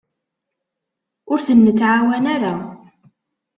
[1.31, 2.55] Ur ten-nettɛawan ara.